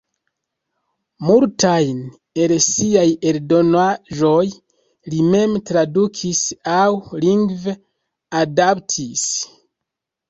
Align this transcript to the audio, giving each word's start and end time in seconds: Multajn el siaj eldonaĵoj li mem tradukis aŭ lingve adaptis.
Multajn 1.31 1.99
el 2.45 2.53
siaj 2.67 3.03
eldonaĵoj 3.33 4.43
li 5.13 5.21
mem 5.35 5.55
tradukis 5.71 6.43
aŭ 6.81 6.91
lingve 7.27 7.79
adaptis. 8.45 9.31